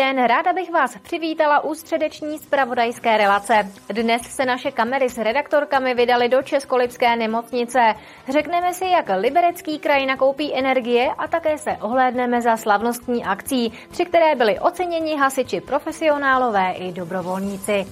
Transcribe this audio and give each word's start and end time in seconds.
Den, 0.00 0.24
ráda 0.24 0.52
bych 0.52 0.70
vás 0.70 0.98
přivítala 0.98 1.64
u 1.64 1.74
středeční 1.74 2.38
zpravodajské 2.38 3.16
relace. 3.16 3.72
Dnes 3.88 4.22
se 4.22 4.44
naše 4.44 4.70
kamery 4.70 5.10
s 5.10 5.18
redaktorkami 5.18 5.94
vydali 5.94 6.28
do 6.28 6.42
Českolipské 6.42 7.16
nemocnice. 7.16 7.78
Řekneme 8.32 8.74
si, 8.74 8.84
jak 8.86 9.10
liberecký 9.16 9.78
kraj 9.78 10.06
nakoupí 10.06 10.54
energie 10.54 11.10
a 11.18 11.28
také 11.28 11.58
se 11.58 11.70
ohlédneme 11.80 12.40
za 12.40 12.56
slavnostní 12.56 13.24
akcí, 13.24 13.72
při 13.90 14.04
které 14.04 14.34
byli 14.34 14.58
oceněni 14.58 15.16
hasiči 15.16 15.60
profesionálové 15.60 16.72
i 16.72 16.92
dobrovolníci. 16.92 17.86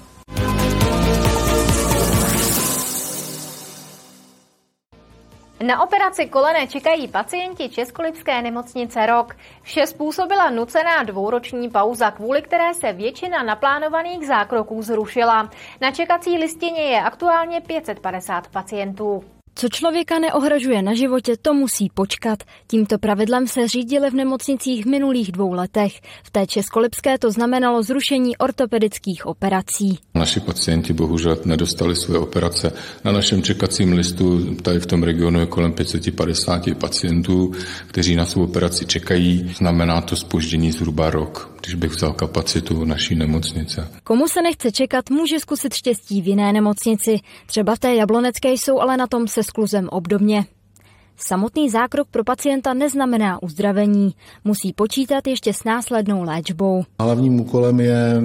Na 5.61 5.83
operaci 5.83 6.27
kolene 6.27 6.67
čekají 6.67 7.09
pacienti 7.09 7.69
Českolipské 7.69 8.43
nemocnice 8.43 9.07
rok. 9.07 9.37
Vše 9.62 9.87
způsobila 9.87 10.51
nucená 10.51 11.03
dvouroční 11.03 11.71
pauza, 11.71 12.11
kvůli 12.11 12.43
které 12.43 12.75
se 12.75 12.93
většina 12.93 13.43
naplánovaných 13.43 14.27
zákroků 14.27 14.83
zrušila. 14.83 15.51
Na 15.81 15.91
čekací 15.91 16.39
listině 16.39 16.83
je 16.83 17.01
aktuálně 17.01 17.61
550 17.61 18.48
pacientů. 18.48 19.38
Co 19.61 19.69
člověka 19.69 20.19
neohrožuje 20.19 20.83
na 20.83 20.95
životě, 20.95 21.37
to 21.43 21.55
musí 21.55 21.91
počkat. 21.95 22.43
Tímto 22.67 22.98
pravidlem 22.98 23.47
se 23.47 23.69
řídili 23.69 24.11
v 24.11 24.15
nemocnicích 24.15 24.84
v 24.84 24.89
minulých 24.89 25.33
dvou 25.33 25.53
letech. 25.53 26.01
V 26.25 26.31
té 26.31 26.47
Českolipské 26.47 27.19
to 27.19 27.31
znamenalo 27.31 27.83
zrušení 27.83 28.36
ortopedických 28.36 29.27
operací. 29.27 29.98
Naši 30.14 30.41
pacienti 30.41 30.92
bohužel 30.92 31.39
nedostali 31.45 31.97
své 31.97 32.19
operace. 32.19 32.73
Na 33.05 33.12
našem 33.12 33.42
čekacím 33.42 33.92
listu 33.92 34.55
tady 34.55 34.81
v 34.81 34.86
tom 34.86 35.03
regionu 35.03 35.41
je 35.41 35.47
kolem 35.47 35.73
550 35.73 36.62
pacientů, 36.81 37.53
kteří 37.86 38.17
na 38.17 38.25
svou 38.25 38.45
operaci 38.45 38.86
čekají. 38.86 39.55
Znamená 39.56 40.01
to 40.01 40.17
spoždění 40.17 40.73
zhruba 40.73 41.11
rok 41.11 41.58
když 41.61 41.75
bych 41.75 41.91
vzal 41.91 42.12
kapacitu 42.12 42.84
naší 42.84 43.14
nemocnice. 43.14 43.89
Komu 44.05 44.28
se 44.28 44.42
nechce 44.42 44.73
čekat, 44.73 45.11
může 45.11 45.41
zkusit 45.41 45.75
štěstí 45.75 46.23
v 46.23 46.27
jiné 46.27 46.53
nemocnici. 46.53 47.20
Třeba 47.47 47.75
v 47.75 47.78
té 47.78 47.95
jablonecké 47.95 48.53
jsou 48.53 48.81
ale 48.81 48.97
na 48.97 49.06
tom 49.06 49.28
se 49.28 49.42
skluzem 49.42 49.89
obdobně. 49.89 50.45
Samotný 51.20 51.70
zákrok 51.70 52.09
pro 52.11 52.25
pacienta 52.25 52.75
neznamená 52.75 53.42
uzdravení. 53.42 54.14
Musí 54.45 54.73
počítat 54.73 55.27
ještě 55.27 55.53
s 55.53 55.64
následnou 55.64 56.23
léčbou. 56.23 56.84
Hlavním 57.01 57.41
úkolem 57.41 57.81
je 57.81 57.95
e, 57.95 58.23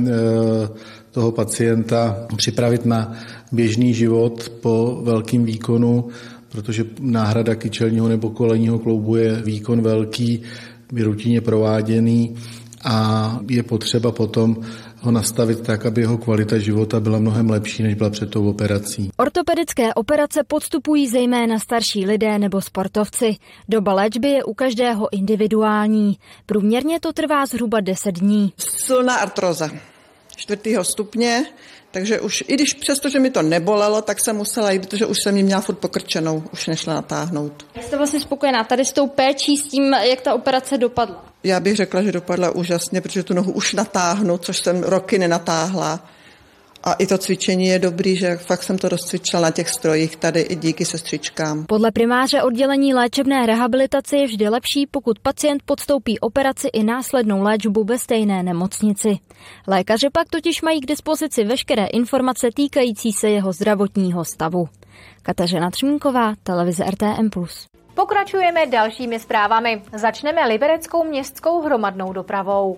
toho 1.11 1.31
pacienta 1.31 2.28
připravit 2.38 2.86
na 2.86 3.14
běžný 3.52 3.94
život 3.94 4.50
po 4.50 5.00
velkým 5.04 5.45
výkonu, 5.45 6.08
protože 6.50 6.86
náhrada 7.00 7.56
kyčelního 7.56 8.08
nebo 8.08 8.30
kolenního 8.30 8.80
kloubu 8.80 9.16
je 9.16 9.42
výkon 9.42 9.81
velký, 9.81 10.42
rutině 11.02 11.42
prováděný 11.42 12.36
a 12.84 13.39
je 13.50 13.64
potřeba 13.64 14.12
potom 14.12 14.58
ho 15.00 15.12
nastavit 15.12 15.62
tak, 15.62 15.86
aby 15.86 16.02
jeho 16.02 16.17
kvalita 16.17 16.58
života 16.58 17.00
byla 17.00 17.20
mnohem 17.20 17.50
lepší, 17.50 17.84
než 17.84 17.94
byla 17.95 18.09
před 18.09 18.30
tou 18.30 18.50
operací. 18.50 19.09
Ortopedické 19.17 19.94
operace 19.94 20.44
podstupují 20.48 21.08
zejména 21.08 21.59
starší 21.59 22.06
lidé 22.06 22.39
nebo 22.39 22.61
sportovci. 22.61 23.36
Doba 23.70 23.94
léčby 23.94 24.28
je 24.28 24.44
u 24.44 24.54
každého 24.54 25.14
individuální. 25.14 26.17
Průměrně 26.45 27.00
to 27.00 27.14
trvá 27.14 27.45
zhruba 27.45 27.80
10 27.80 28.11
dní. 28.11 28.54
Silná 28.58 29.16
artroza 29.16 29.70
čtvrtého 30.36 30.84
stupně, 30.84 31.45
takže 31.92 32.20
už, 32.20 32.44
i 32.48 32.53
když 32.53 32.73
přesto, 32.73 33.09
že 33.09 33.20
mi 33.20 33.30
to 33.30 33.42
nebolelo, 33.42 34.02
tak 34.02 34.23
jsem 34.23 34.36
musela 34.36 34.71
jít, 34.71 34.89
protože 34.89 35.05
už 35.05 35.17
jsem 35.23 35.38
ji 35.38 35.44
měla 35.44 35.61
furt 35.61 35.76
pokrčenou, 35.76 36.44
už 36.54 36.67
nešla 36.67 36.94
natáhnout. 36.94 37.66
Jak 37.76 37.86
jste 37.86 37.98
vlastně 37.98 38.20
spokojená 38.20 38.64
tady 38.64 38.86
s 38.86 38.92
tou 38.92 39.08
péčí, 39.08 39.58
s 39.58 39.67
tím, 39.67 39.94
jak 39.94 40.21
ta 40.21 40.33
operace 40.33 40.77
dopadla? 40.77 41.26
Já 41.44 41.60
bych 41.60 41.76
řekla, 41.76 42.02
že 42.02 42.11
dopadla 42.11 42.52
úžasně, 42.52 43.02
protože 43.02 43.23
tu 43.23 43.33
nohu 43.33 43.52
už 43.52 43.73
natáhnu, 43.73 44.38
což 44.38 44.58
jsem 44.58 44.83
roky 44.83 45.20
nenatáhla. 45.20 46.10
A 46.83 46.94
i 46.94 47.08
to 47.08 47.17
cvičení 47.17 47.66
je 47.66 47.80
dobrý, 47.80 48.16
že 48.16 48.38
fakt 48.38 48.64
jsem 48.64 48.77
to 48.77 48.89
rozcvičila 48.89 49.42
na 49.42 49.52
těch 49.52 49.70
strojích 49.70 50.16
tady 50.16 50.42
i 50.42 50.55
díky 50.55 50.86
sestřičkám. 50.86 51.66
Podle 51.66 51.92
primáře 51.92 52.42
oddělení 52.42 52.94
léčebné 52.94 53.45
rehabilitace 53.45 54.17
je 54.17 54.27
vždy 54.27 54.49
lepší, 54.49 54.88
pokud 54.92 55.20
pacient 55.20 55.64
podstoupí 55.66 56.20
operaci 56.20 56.67
i 56.67 56.83
následnou 56.83 57.42
léčbu 57.42 57.83
ve 57.83 57.98
stejné 57.98 58.44
nemocnici. 58.44 59.10
Lékaři 59.67 60.08
pak 60.14 60.30
totiž 60.30 60.61
mají 60.61 60.82
k 60.82 60.86
dispozici 60.86 61.44
veškeré 61.44 61.86
informace 61.86 62.49
týkající 62.55 63.14
se 63.14 63.30
jeho 63.30 63.54
zdravotního 63.54 64.26
stavu. 64.26 64.67
Kateřina 65.21 65.70
Třmínková, 65.70 66.33
televize 66.44 66.83
RTM+. 66.86 67.30
Pokračujeme 67.94 68.65
dalšími 68.67 69.20
zprávami. 69.20 69.82
Začneme 69.95 70.48
libereckou 70.48 71.04
městskou 71.04 71.61
hromadnou 71.61 72.14
dopravou. 72.14 72.77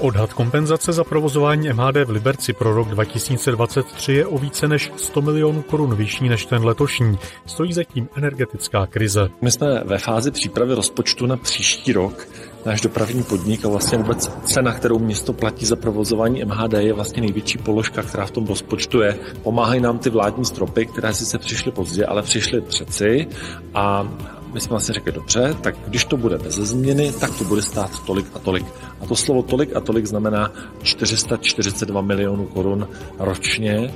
Odhad 0.00 0.32
kompenzace 0.32 0.92
za 0.92 1.04
provozování 1.04 1.68
MHD 1.72 1.96
v 2.04 2.10
Liberci 2.10 2.52
pro 2.52 2.74
rok 2.74 2.88
2023 2.88 4.12
je 4.12 4.26
o 4.26 4.38
více 4.38 4.68
než 4.68 4.92
100 4.96 5.22
milionů 5.22 5.62
korun 5.62 5.94
vyšší 5.94 6.28
než 6.28 6.46
ten 6.46 6.64
letošní. 6.64 7.18
Stojí 7.46 7.72
zatím 7.72 8.08
energetická 8.16 8.86
krize. 8.86 9.28
My 9.42 9.50
jsme 9.50 9.84
ve 9.84 9.98
fázi 9.98 10.30
přípravy 10.30 10.74
rozpočtu 10.74 11.26
na 11.26 11.36
příští 11.36 11.92
rok. 11.92 12.28
Náš 12.66 12.80
dopravní 12.80 13.22
podnik 13.22 13.64
a 13.64 13.68
vlastně 13.68 13.98
vůbec 13.98 14.30
cena, 14.44 14.72
kterou 14.72 14.98
město 14.98 15.32
platí 15.32 15.66
za 15.66 15.76
provozování 15.76 16.44
MHD, 16.44 16.72
je 16.72 16.92
vlastně 16.92 17.22
největší 17.22 17.58
položka, 17.58 18.02
která 18.02 18.26
v 18.26 18.30
tom 18.30 18.46
rozpočtu 18.46 19.00
je. 19.00 19.18
Pomáhají 19.42 19.80
nám 19.80 19.98
ty 19.98 20.10
vládní 20.10 20.44
stropy, 20.44 20.86
které 20.86 21.14
sice 21.14 21.38
přišly 21.38 21.72
pozdě, 21.72 22.06
ale 22.06 22.22
přišly 22.22 22.60
přeci 22.60 23.26
a 23.74 24.08
my 24.52 24.60
jsme 24.60 24.70
vlastně 24.70 24.94
řekli, 24.94 25.12
dobře, 25.12 25.56
tak 25.60 25.74
když 25.86 26.04
to 26.04 26.16
bude 26.16 26.38
bez 26.38 26.54
změny, 26.54 27.12
tak 27.20 27.38
to 27.38 27.44
bude 27.44 27.62
stát 27.62 27.90
tolik 28.06 28.26
a 28.34 28.38
tolik. 28.38 28.66
A 29.00 29.06
to 29.06 29.16
slovo 29.16 29.42
tolik 29.42 29.76
a 29.76 29.80
tolik 29.80 30.06
znamená 30.06 30.52
442 30.82 32.00
milionů 32.00 32.46
korun 32.46 32.88
ročně. 33.18 33.94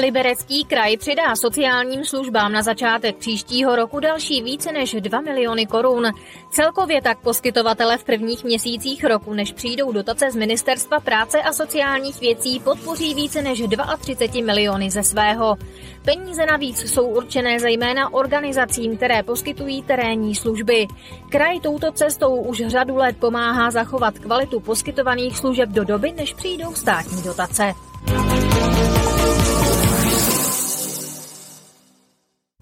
Liberecký 0.00 0.64
kraj 0.64 0.96
přidá 0.96 1.36
sociálním 1.36 2.04
službám 2.04 2.52
na 2.52 2.62
začátek 2.62 3.16
příštího 3.16 3.76
roku 3.76 4.00
další 4.00 4.42
více 4.42 4.72
než 4.72 4.96
2 5.00 5.20
miliony 5.20 5.66
korun. 5.66 6.06
Celkově 6.50 7.02
tak 7.02 7.18
poskytovatele 7.18 7.98
v 7.98 8.04
prvních 8.04 8.44
měsících 8.44 9.04
roku, 9.04 9.34
než 9.34 9.52
přijdou 9.52 9.92
dotace 9.92 10.30
z 10.30 10.36
Ministerstva 10.36 11.00
práce 11.00 11.42
a 11.42 11.52
sociálních 11.52 12.20
věcí, 12.20 12.60
podpoří 12.60 13.14
více 13.14 13.42
než 13.42 13.62
32 14.00 14.46
miliony 14.46 14.90
ze 14.90 15.02
svého. 15.02 15.56
Peníze 16.04 16.46
navíc 16.46 16.92
jsou 16.92 17.06
určené 17.06 17.60
zejména 17.60 18.12
organizacím, 18.12 18.96
které 18.96 19.22
poskytují 19.22 19.82
terénní 19.82 20.34
služby. 20.34 20.86
Kraj 21.28 21.60
touto 21.60 21.92
cestou 21.92 22.36
už 22.36 22.62
řadu 22.66 22.96
let 22.96 23.16
pomáhá 23.18 23.70
zachovat 23.70 24.18
kvalitu 24.18 24.60
poskytovaných 24.60 25.38
služeb 25.38 25.68
do 25.68 25.84
doby, 25.84 26.12
než 26.12 26.34
přijdou 26.34 26.74
státní 26.74 27.22
dotace. 27.22 27.89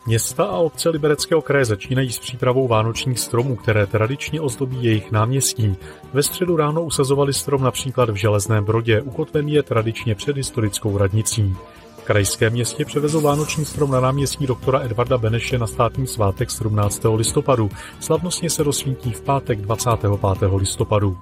Města 0.09 0.45
a 0.45 0.57
obce 0.57 0.89
Libereckého 0.89 1.43
kraje 1.43 1.65
začínají 1.65 2.13
s 2.13 2.19
přípravou 2.19 2.69
vánočních 2.69 3.19
stromů, 3.19 3.57
které 3.57 3.87
tradičně 3.87 4.41
ozdobí 4.41 4.85
jejich 4.85 5.13
náměstí. 5.13 5.77
Ve 6.13 6.23
středu 6.23 6.57
ráno 6.57 6.83
usazovali 6.83 7.33
strom 7.33 7.63
například 7.63 8.11
v 8.11 8.15
Železném 8.15 8.65
Brodě, 8.65 9.01
ukotvený 9.01 9.53
je 9.53 9.63
tradičně 9.63 10.15
před 10.15 10.37
historickou 10.37 10.99
radnicí. 10.99 11.57
V 11.99 12.03
krajském 12.05 12.53
městě 12.53 12.85
převezl 12.85 13.21
vánoční 13.21 13.65
strom 13.65 13.91
na 13.91 14.01
náměstí 14.01 14.47
doktora 14.47 14.81
Edvarda 14.81 15.19
Beneše 15.19 15.59
na 15.59 15.67
státní 15.67 16.07
svátek 16.07 16.51
17. 16.51 17.03
listopadu. 17.15 17.71
Slavnostně 18.01 18.51
se 18.51 18.63
rozsvítí 18.63 19.13
v 19.13 19.23
pátek 19.23 19.61
25. 19.61 20.53
listopadu. 20.57 21.17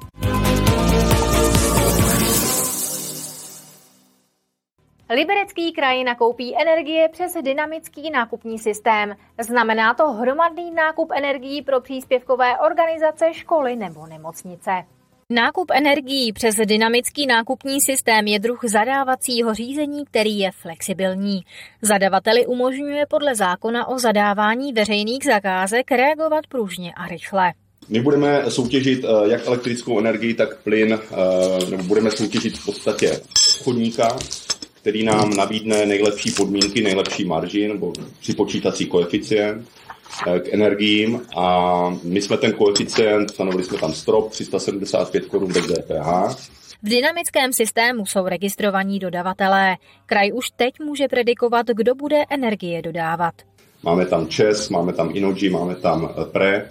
Liberecký 5.16 5.72
kraj 5.72 6.04
nakoupí 6.04 6.54
energie 6.60 7.08
přes 7.08 7.32
dynamický 7.42 8.10
nákupní 8.10 8.58
systém. 8.58 9.16
Znamená 9.40 9.94
to 9.94 10.12
hromadný 10.12 10.70
nákup 10.70 11.12
energií 11.14 11.62
pro 11.62 11.80
příspěvkové 11.80 12.58
organizace, 12.58 13.24
školy 13.32 13.76
nebo 13.76 14.06
nemocnice. 14.06 14.70
Nákup 15.30 15.70
energií 15.74 16.32
přes 16.32 16.56
dynamický 16.56 17.26
nákupní 17.26 17.80
systém 17.80 18.26
je 18.26 18.38
druh 18.38 18.60
zadávacího 18.64 19.54
řízení, 19.54 20.04
který 20.04 20.38
je 20.38 20.50
flexibilní. 20.52 21.40
Zadavateli 21.82 22.46
umožňuje 22.46 23.06
podle 23.06 23.34
zákona 23.34 23.88
o 23.88 23.98
zadávání 23.98 24.72
veřejných 24.72 25.24
zakázek 25.24 25.90
reagovat 25.90 26.46
pružně 26.46 26.92
a 26.96 27.08
rychle. 27.08 27.52
My 27.88 28.00
budeme 28.00 28.50
soutěžit 28.50 29.04
eh, 29.04 29.32
jak 29.32 29.46
elektrickou 29.46 29.98
energii, 29.98 30.34
tak 30.34 30.62
plyn, 30.62 30.92
eh, 30.92 31.70
nebo 31.70 31.82
budeme 31.82 32.10
soutěžit 32.10 32.58
v 32.58 32.64
podstatě 32.64 33.20
obchodníka, 33.60 34.18
který 34.86 35.04
nám 35.04 35.30
nabídne 35.36 35.86
nejlepší 35.86 36.30
podmínky, 36.30 36.82
nejlepší 36.82 37.24
marži 37.24 37.68
nebo 37.68 37.92
připočítací 38.20 38.86
koeficient 38.86 39.68
eh, 40.26 40.40
k 40.40 40.54
energiím 40.54 41.22
a 41.36 41.98
my 42.02 42.22
jsme 42.22 42.36
ten 42.36 42.52
koeficient, 42.52 43.30
stanovili 43.30 43.64
jsme 43.64 43.78
tam 43.78 43.92
strop 43.92 44.30
375 44.30 45.26
korun 45.26 45.52
bez 45.52 45.66
DPH. 45.66 46.36
V 46.82 46.88
dynamickém 46.88 47.52
systému 47.52 48.06
jsou 48.06 48.26
registrovaní 48.26 48.98
dodavatelé. 48.98 49.76
Kraj 50.06 50.32
už 50.32 50.50
teď 50.56 50.74
může 50.80 51.08
predikovat, 51.08 51.66
kdo 51.66 51.94
bude 51.94 52.24
energie 52.30 52.82
dodávat. 52.82 53.34
Máme 53.82 54.06
tam 54.06 54.28
ČES, 54.28 54.68
máme 54.68 54.92
tam 54.92 55.10
Inoji, 55.14 55.50
máme 55.50 55.74
tam 55.74 56.10
eh, 56.10 56.24
PRE, 56.24 56.70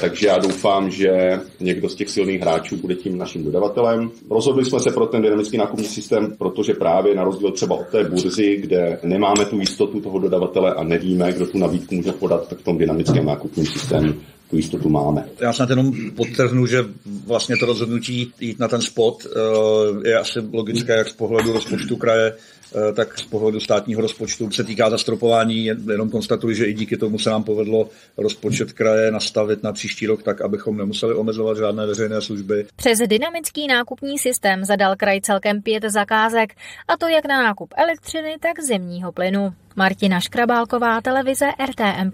takže 0.00 0.26
já 0.26 0.38
doufám, 0.38 0.90
že 0.90 1.40
někdo 1.60 1.88
z 1.88 1.94
těch 1.94 2.08
silných 2.08 2.40
hráčů 2.40 2.76
bude 2.76 2.94
tím 2.94 3.18
naším 3.18 3.44
dodavatelem. 3.44 4.10
Rozhodli 4.30 4.64
jsme 4.64 4.80
se 4.80 4.90
pro 4.90 5.06
ten 5.06 5.22
dynamický 5.22 5.56
nákupní 5.56 5.84
systém, 5.84 6.36
protože 6.38 6.74
právě 6.74 7.14
na 7.14 7.24
rozdíl 7.24 7.50
třeba 7.50 7.76
od 7.76 7.86
té 7.86 8.04
burzy, 8.04 8.56
kde 8.56 8.98
nemáme 9.02 9.44
tu 9.44 9.60
jistotu 9.60 10.00
toho 10.00 10.18
dodavatele 10.18 10.74
a 10.74 10.82
nevíme, 10.84 11.32
kdo 11.32 11.46
tu 11.46 11.58
nabídku 11.58 11.94
může 11.94 12.12
podat, 12.12 12.48
tak 12.48 12.58
v 12.58 12.64
tom 12.64 12.78
dynamickém 12.78 13.26
nákupním 13.26 13.66
systému 13.66 14.12
tu 14.50 14.56
jistotu 14.56 14.88
máme. 14.88 15.24
Já 15.40 15.52
snad 15.52 15.70
jenom 15.70 15.92
podtrhnu, 16.16 16.66
že 16.66 16.84
vlastně 17.26 17.56
to 17.56 17.66
rozhodnutí 17.66 18.32
jít 18.40 18.58
na 18.58 18.68
ten 18.68 18.80
spot 18.80 19.26
eh, 19.26 20.08
je 20.08 20.18
asi 20.18 20.38
logické 20.52 20.96
jak 20.96 21.08
z 21.08 21.12
pohledu 21.12 21.52
rozpočtu 21.52 21.96
kraje, 21.96 22.32
eh, 22.32 22.92
tak 22.92 23.18
z 23.18 23.22
pohledu 23.22 23.60
státního 23.60 24.00
rozpočtu. 24.00 24.50
Se 24.50 24.64
týká 24.64 24.90
zastropování, 24.90 25.64
jenom 25.64 26.10
konstatuji, 26.10 26.56
že 26.56 26.64
i 26.64 26.74
díky 26.74 26.96
tomu 26.96 27.18
se 27.18 27.30
nám 27.30 27.44
povedlo 27.44 27.88
rozpočet 28.16 28.72
kraje 28.72 29.10
nastavit 29.10 29.62
na 29.62 29.72
příští 29.72 30.06
rok 30.06 30.22
tak, 30.22 30.40
abychom 30.40 30.76
nemuseli 30.76 31.14
omezovat 31.14 31.56
žádné 31.56 31.86
veřejné 31.86 32.22
služby. 32.22 32.66
Přes 32.76 32.98
dynamický 32.98 33.66
nákupní 33.66 34.18
systém 34.18 34.64
zadal 34.64 34.96
kraj 34.96 35.20
celkem 35.20 35.62
pět 35.62 35.84
zakázek, 35.84 36.54
a 36.88 36.96
to 36.96 37.08
jak 37.08 37.26
na 37.26 37.42
nákup 37.42 37.74
elektřiny, 37.76 38.36
tak 38.40 38.60
zemního 38.60 39.12
plynu. 39.12 39.50
Martina 39.76 40.20
Škrabálková, 40.20 41.00
televize 41.00 41.46
RTM+. 41.66 42.10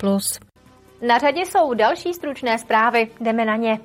Na 1.03 1.19
řadě 1.19 1.41
jsou 1.41 1.75
další 1.75 2.15
stručné 2.15 2.59
zprávy. 2.59 3.09
Jdeme 3.21 3.45
na 3.45 3.57
ně. 3.57 3.81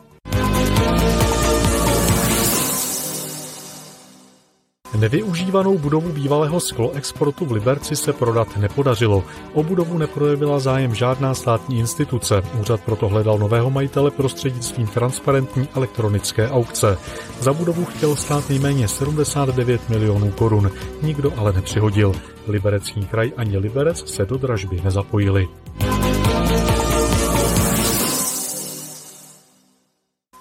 Nevyužívanou 5.00 5.78
budovu 5.78 6.10
bývalého 6.10 6.60
skloexportu 6.60 7.46
v 7.46 7.52
Liberci 7.52 7.96
se 7.96 8.14
prodat 8.14 8.58
nepodařilo. 8.58 9.24
O 9.54 9.64
budovu 9.64 9.98
neprojevila 9.98 10.60
zájem 10.60 10.96
žádná 10.96 11.34
státní 11.34 11.80
instituce. 11.80 12.42
Úřad 12.62 12.82
proto 12.82 13.08
hledal 13.08 13.38
nového 13.38 13.70
majitele 13.70 14.12
prostřednictvím 14.12 14.88
transparentní 14.88 15.68
elektronické 15.76 16.50
aukce. 16.50 16.98
Za 17.40 17.54
budovu 17.54 17.86
chtěl 17.86 18.16
stát 18.16 18.50
nejméně 18.50 18.88
79 18.88 19.90
milionů 19.90 20.32
korun. 20.32 20.72
Nikdo 21.02 21.34
ale 21.38 21.54
nepřihodil. 21.54 22.14
Liberecký 22.48 23.06
kraj 23.06 23.32
ani 23.38 23.58
Liberec 23.58 24.10
se 24.10 24.26
do 24.26 24.38
dražby 24.38 24.82
nezapojili. 24.84 25.48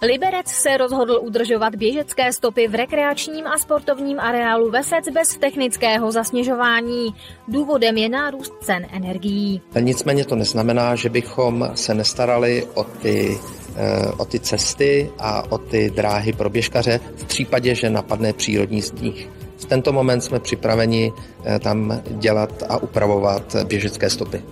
Liberec 0.03 0.49
se 0.49 0.77
rozhodl 0.77 1.19
udržovat 1.23 1.75
běžecké 1.75 2.33
stopy 2.33 2.69
v 2.69 2.75
rekreačním 2.75 3.47
a 3.47 3.59
sportovním 3.59 4.21
areálu 4.21 4.71
Vesec 4.71 5.09
bez 5.13 5.29
technického 5.29 6.13
zasněžování. 6.13 7.15
Důvodem 7.49 7.97
je 7.97 8.09
nárůst 8.09 8.53
cen 8.61 8.87
energií. 8.93 9.63
Nicméně 9.81 10.25
to 10.25 10.37
neznamená, 10.37 10.95
že 10.95 11.09
bychom 11.09 11.71
se 11.75 11.95
nestarali 11.95 12.67
o 12.75 12.85
ty 12.85 13.39
eh, 13.77 14.13
o 14.19 14.25
ty 14.25 14.41
cesty 14.41 15.11
a 15.19 15.53
o 15.53 15.59
ty 15.59 15.91
dráhy 15.91 16.33
pro 16.33 16.51
běžkaře 16.51 17.01
v 17.17 17.25
případě, 17.25 17.75
že 17.75 17.91
napadne 17.91 18.33
přírodní 18.33 18.83
sníh. 18.83 19.29
V 19.57 19.65
tento 19.65 19.93
moment 19.93 20.21
jsme 20.21 20.41
připraveni 20.41 21.13
eh, 21.45 21.59
tam 21.59 22.03
dělat 22.09 22.63
a 22.69 22.83
upravovat 22.83 23.57
běžecké 23.65 24.11
stopy. 24.11 24.43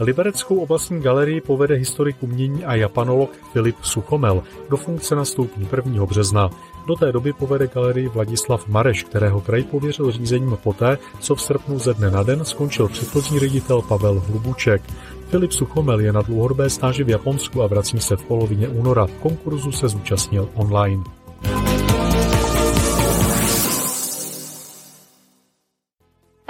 Libereckou 0.00 0.56
oblastní 0.56 1.00
galerii 1.00 1.40
povede 1.40 1.74
historik 1.74 2.16
umění 2.20 2.64
a 2.64 2.74
japanolog 2.74 3.30
Filip 3.52 3.76
Suchomel. 3.82 4.42
Do 4.70 4.76
funkce 4.76 5.14
nastoupí 5.14 5.68
1. 5.76 6.06
března. 6.06 6.50
Do 6.86 6.94
té 6.94 7.12
doby 7.12 7.32
povede 7.32 7.66
galerii 7.66 8.08
Vladislav 8.08 8.68
Mareš, 8.68 9.02
kterého 9.02 9.40
kraj 9.40 9.62
pověřil 9.62 10.12
řízením 10.12 10.58
poté, 10.62 10.98
co 11.20 11.34
v 11.34 11.42
srpnu 11.42 11.78
ze 11.78 11.94
dne 11.94 12.10
na 12.10 12.22
den 12.22 12.44
skončil 12.44 12.88
předchozí 12.88 13.38
ředitel 13.38 13.82
Pavel 13.82 14.22
Hlubuček. 14.26 14.82
Filip 15.28 15.52
Suchomel 15.52 16.00
je 16.00 16.12
na 16.12 16.22
dlouhodobé 16.22 16.70
stáži 16.70 17.04
v 17.04 17.10
Japonsku 17.10 17.62
a 17.62 17.66
vrací 17.66 18.00
se 18.00 18.16
v 18.16 18.24
polovině 18.24 18.68
února. 18.68 19.06
Konkurzu 19.22 19.72
se 19.72 19.88
zúčastnil 19.88 20.48
online. 20.54 21.04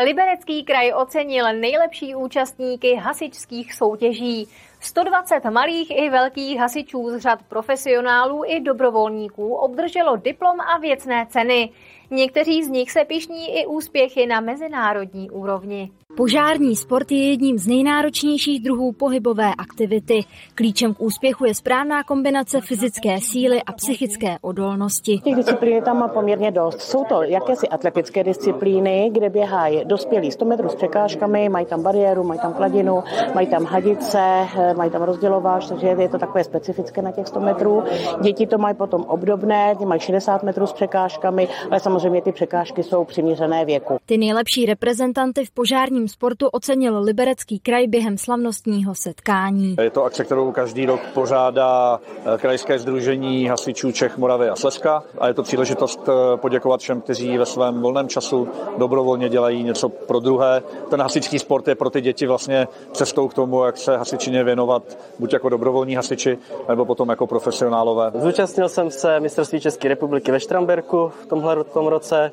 Liberecký 0.05 0.65
kraj 0.65 0.93
ocenil 0.93 1.53
nejlepší 1.53 2.15
účastníky 2.15 2.95
hasičských 2.95 3.75
soutěží. 3.75 4.49
120 4.81 5.45
malých 5.45 5.91
i 5.91 6.11
velkých 6.11 6.59
hasičů 6.59 7.11
z 7.11 7.21
řad 7.21 7.43
profesionálů 7.43 8.43
i 8.47 8.61
dobrovolníků 8.61 9.55
obdrželo 9.55 10.17
diplom 10.17 10.61
a 10.61 10.79
věcné 10.79 11.27
ceny. 11.31 11.71
Někteří 12.11 12.65
z 12.65 12.69
nich 12.69 12.91
se 12.91 13.05
pišní 13.05 13.59
i 13.59 13.67
úspěchy 13.67 14.27
na 14.27 14.41
mezinárodní 14.41 15.31
úrovni. 15.31 15.91
Požární 16.17 16.77
sport 16.77 17.13
je 17.13 17.31
jedním 17.31 17.59
z 17.59 17.67
nejnáročnějších 17.67 18.63
druhů 18.63 18.93
pohybové 18.93 19.51
aktivity. 19.59 20.25
Klíčem 20.55 20.95
k 20.95 21.01
úspěchu 21.01 21.45
je 21.45 21.55
správná 21.55 22.05
kombinace 22.05 22.61
fyzické 22.61 23.21
síly 23.21 23.63
a 23.63 23.73
psychické 23.73 24.37
odolnosti. 24.41 25.19
Těch 25.25 25.35
disciplín 25.35 25.83
tam 25.83 25.99
má 25.99 26.09
poměrně 26.09 26.51
dost. 26.51 26.81
Jsou 26.81 27.05
to 27.05 27.23
jakési 27.23 27.69
atletické 27.69 28.25
disciplíny, 28.25 29.11
kde 29.13 29.31
běhají 29.31 29.85
dospělí 29.85 30.33
100 30.33 30.45
metrů 30.45 30.69
s 30.69 30.75
překážkami, 30.75 31.49
mají 31.49 31.67
tam 31.67 31.83
bariéru, 31.83 32.25
mají 32.25 32.41
tam 32.41 32.55
kladinu, 32.55 33.03
mají 33.35 33.47
tam 33.47 33.65
hadice, 33.65 34.47
mají 34.77 34.91
tam 34.91 35.03
rozdělováč, 35.03 35.69
takže 35.69 35.87
je 35.87 36.09
to 36.09 36.19
takové 36.19 36.45
specifické 36.45 37.03
na 37.03 37.13
těch 37.13 37.27
100 37.27 37.41
metrů. 37.41 37.83
Děti 38.21 38.47
to 38.47 38.59
mají 38.59 38.75
potom 38.75 39.03
obdobné, 39.03 39.77
ty 39.79 39.85
mají 39.85 40.01
60 40.01 40.43
metrů 40.43 40.67
s 40.67 40.73
překážkami, 40.73 41.49
ale 41.71 41.81
samozřejmě 41.81 41.96
ty 42.25 42.33
překážky 42.33 42.83
jsou 42.83 43.05
přiměřené 43.05 43.65
věku. 43.65 43.99
Ty 44.07 44.19
nejlepší 44.19 44.67
reprezentanty 44.67 45.45
v 45.45 45.51
požárním 45.51 46.09
sportu 46.09 46.49
ocenil 46.49 47.01
Liberecký 47.01 47.59
kraj 47.59 47.87
během 47.87 48.19
slavnostního 48.19 48.95
setkání. 48.95 49.77
Je 49.83 49.91
to 49.91 50.05
akce, 50.05 50.25
kterou 50.25 50.53
každý 50.53 50.87
rok 50.87 51.01
pořádá 51.15 52.01
eh, 52.35 52.39
Krajské 52.39 52.79
združení 52.79 53.47
hasičů 53.47 53.93
Čech, 53.93 54.19
Moravy 54.19 54.49
a 54.49 54.57
Slezska 54.57 55.03
a 55.19 55.29
je 55.29 55.35
to 55.35 55.43
příležitost 55.43 56.01
eh, 56.09 56.37
poděkovat 56.37 56.81
všem, 56.81 57.01
kteří 57.01 57.39
ve 57.39 57.47
svém 57.47 57.81
volném 57.81 58.09
času 58.09 58.49
dobrovolně 58.79 59.29
dělají 59.29 59.63
něco 59.63 59.89
pro 59.89 60.21
druhé. 60.21 60.63
Ten 60.91 61.01
hasičský 61.01 61.39
sport 61.39 61.69
je 61.69 61.75
pro 61.75 61.91
ty 61.91 62.01
děti 62.01 62.27
vlastně 62.27 62.69
cestou 62.93 63.29
k 63.29 63.35
tomu, 63.35 63.65
jak 63.65 63.77
se 63.77 63.97
hasičině 63.97 64.45
věnovat 64.45 64.99
buď 65.19 65.33
jako 65.33 65.49
dobrovolní 65.49 65.95
hasiči, 65.95 66.39
nebo 66.69 66.85
potom 66.85 67.09
jako 67.09 67.27
profesionálové. 67.27 68.13
Zúčastnil 68.15 68.69
jsem 68.69 68.91
se 68.91 69.21
mistrovství 69.21 69.61
České 69.61 69.89
republiky 69.89 70.33
ve 70.33 70.41
Štramberku 70.41 71.09
v 71.23 71.27
tomhle 71.27 71.57
tom 71.65 71.86
roce. 71.89 72.33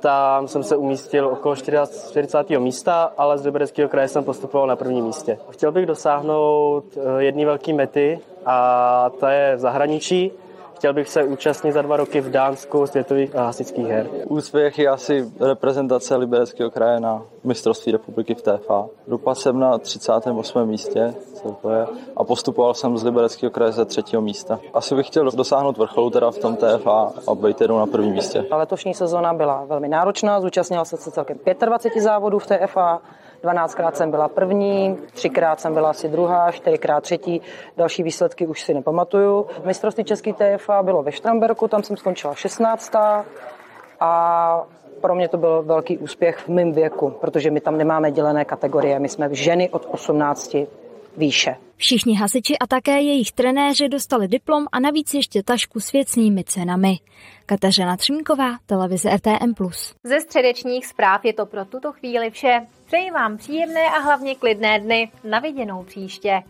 Tam 0.00 0.48
jsem 0.48 0.62
se 0.62 0.76
umístil 0.76 1.28
okolo 1.28 1.56
40. 1.56 2.50
místa, 2.58 3.12
ale 3.18 3.38
z 3.38 3.44
Libereckého 3.44 3.88
kraje 3.88 4.08
jsem 4.08 4.24
postupoval 4.24 4.66
na 4.66 4.76
prvním 4.76 5.04
místě. 5.04 5.38
Chtěl 5.50 5.72
bych 5.72 5.86
dosáhnout 5.86 6.84
eh, 6.96 7.22
jedné 7.22 7.46
velké 7.46 7.72
mety 7.72 8.18
a 8.46 9.10
ta 9.20 9.32
je 9.32 9.56
v 9.56 9.58
zahraničí. 9.58 10.32
Chtěl 10.76 10.92
bych 10.92 11.08
se 11.08 11.24
účastnit 11.24 11.72
za 11.72 11.82
dva 11.82 11.96
roky 11.96 12.20
v 12.20 12.30
Dánsku 12.30 12.86
světových 12.86 13.34
hasičských 13.34 13.86
her. 13.86 14.08
Úspěch 14.28 14.78
je 14.78 14.88
asi 14.88 15.24
reprezentace 15.40 16.16
Libereckého 16.16 16.70
kraje 16.70 17.00
na 17.00 17.22
mistrovství 17.44 17.92
republiky 17.92 18.34
v 18.34 18.42
TFA. 18.42 18.86
Dopadl 19.08 19.34
jsem 19.34 19.58
na 19.58 19.78
38. 19.78 20.68
místě 20.68 21.14
celkově 21.34 21.86
a 22.16 22.24
postupoval 22.24 22.74
jsem 22.74 22.98
z 22.98 23.04
Libereckého 23.04 23.50
kraje 23.50 23.72
ze 23.72 23.84
třetího 23.84 24.22
místa. 24.22 24.58
Asi 24.74 24.94
bych 24.94 25.06
chtěl 25.06 25.30
dosáhnout 25.30 25.78
vrcholu 25.78 26.10
teda 26.10 26.30
v 26.30 26.38
tom 26.38 26.56
TFA 26.56 27.12
a 27.28 27.34
být 27.34 27.60
jednou 27.60 27.78
na 27.78 27.86
prvním 27.86 28.12
místě. 28.12 28.46
A 28.50 28.56
letošní 28.56 28.94
sezóna 28.94 29.34
byla 29.34 29.64
velmi 29.64 29.88
náročná, 29.88 30.40
zúčastnila 30.40 30.84
se 30.84 30.96
celkem 30.96 31.38
25 31.66 32.02
závodů 32.02 32.38
v 32.38 32.46
TFA, 32.46 33.00
12krát 33.42 33.92
jsem 33.92 34.10
byla 34.10 34.28
první, 34.28 34.98
třikrát 35.12 35.60
jsem 35.60 35.74
byla 35.74 35.90
asi 35.90 36.08
druhá, 36.08 36.52
čtyřikrát 36.52 37.00
třetí, 37.00 37.40
další 37.76 38.02
výsledky 38.02 38.46
už 38.46 38.62
si 38.62 38.74
nepamatuju. 38.74 39.46
Mistrovství 39.64 40.04
Český 40.04 40.32
TFA 40.32 40.82
bylo 40.82 41.02
ve 41.02 41.12
Štramberku, 41.12 41.68
tam 41.68 41.82
jsem 41.82 41.96
skončila 41.96 42.34
16. 42.34 42.92
a 44.00 44.62
pro 45.00 45.14
mě 45.14 45.28
to 45.28 45.36
byl 45.36 45.62
velký 45.62 45.98
úspěch 45.98 46.36
v 46.38 46.48
mém 46.48 46.72
věku, 46.72 47.10
protože 47.10 47.50
my 47.50 47.60
tam 47.60 47.76
nemáme 47.76 48.10
dělené 48.10 48.44
kategorie, 48.44 48.98
my 48.98 49.08
jsme 49.08 49.28
ženy 49.32 49.70
od 49.70 49.86
18 49.90 50.56
výše. 51.16 51.56
Všichni 51.76 52.14
hasiči 52.14 52.58
a 52.58 52.66
také 52.66 53.00
jejich 53.00 53.32
trenéři 53.32 53.88
dostali 53.88 54.28
diplom 54.28 54.66
a 54.72 54.80
navíc 54.80 55.14
ještě 55.14 55.42
tašku 55.42 55.80
s 55.80 55.92
věcnými 55.92 56.44
cenami. 56.44 56.98
Kateřina 57.46 57.96
Třmínková, 57.96 58.50
televize 58.66 59.10
RTM+. 59.16 59.54
Ze 60.04 60.20
středečních 60.20 60.86
zpráv 60.86 61.24
je 61.24 61.32
to 61.32 61.46
pro 61.46 61.64
tuto 61.64 61.92
chvíli 61.92 62.30
vše. 62.30 62.66
Přeji 62.86 63.10
vám 63.10 63.36
příjemné 63.36 63.90
a 63.90 63.98
hlavně 63.98 64.34
klidné 64.34 64.80
dny. 64.80 65.12
Na 65.24 65.38
viděnou 65.38 65.84
příště. 65.84 66.42